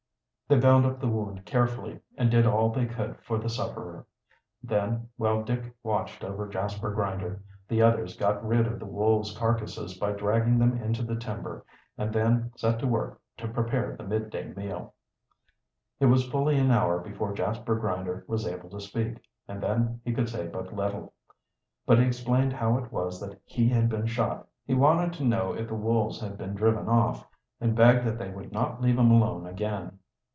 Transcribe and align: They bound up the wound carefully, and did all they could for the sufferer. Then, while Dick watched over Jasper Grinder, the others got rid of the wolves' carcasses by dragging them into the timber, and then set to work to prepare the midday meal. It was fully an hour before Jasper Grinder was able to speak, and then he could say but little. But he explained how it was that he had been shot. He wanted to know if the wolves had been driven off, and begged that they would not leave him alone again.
They 0.47 0.59
bound 0.59 0.85
up 0.85 0.99
the 0.99 1.07
wound 1.07 1.45
carefully, 1.45 2.01
and 2.17 2.29
did 2.29 2.45
all 2.45 2.71
they 2.71 2.85
could 2.85 3.15
for 3.21 3.37
the 3.37 3.47
sufferer. 3.47 4.05
Then, 4.61 5.07
while 5.15 5.43
Dick 5.43 5.73
watched 5.81 6.25
over 6.25 6.45
Jasper 6.49 6.93
Grinder, 6.93 7.41
the 7.69 7.81
others 7.81 8.17
got 8.17 8.45
rid 8.45 8.67
of 8.67 8.77
the 8.77 8.85
wolves' 8.85 9.31
carcasses 9.37 9.97
by 9.97 10.11
dragging 10.11 10.59
them 10.59 10.75
into 10.77 11.03
the 11.03 11.15
timber, 11.15 11.63
and 11.97 12.11
then 12.11 12.51
set 12.57 12.79
to 12.79 12.85
work 12.85 13.21
to 13.37 13.47
prepare 13.47 13.95
the 13.95 14.03
midday 14.03 14.53
meal. 14.53 14.93
It 16.01 16.07
was 16.07 16.27
fully 16.27 16.57
an 16.57 16.69
hour 16.69 16.99
before 16.99 17.33
Jasper 17.33 17.75
Grinder 17.75 18.25
was 18.27 18.45
able 18.45 18.69
to 18.71 18.81
speak, 18.81 19.21
and 19.47 19.63
then 19.63 20.01
he 20.03 20.11
could 20.11 20.27
say 20.27 20.47
but 20.49 20.75
little. 20.75 21.13
But 21.85 21.97
he 21.99 22.03
explained 22.05 22.51
how 22.51 22.77
it 22.77 22.91
was 22.91 23.21
that 23.21 23.39
he 23.45 23.69
had 23.69 23.87
been 23.87 24.05
shot. 24.05 24.49
He 24.65 24.73
wanted 24.73 25.13
to 25.13 25.23
know 25.23 25.53
if 25.53 25.69
the 25.69 25.75
wolves 25.75 26.19
had 26.19 26.37
been 26.37 26.55
driven 26.55 26.89
off, 26.89 27.25
and 27.61 27.73
begged 27.73 28.05
that 28.05 28.17
they 28.19 28.31
would 28.31 28.51
not 28.51 28.81
leave 28.81 28.99
him 28.99 29.11
alone 29.11 29.47
again. 29.47 29.97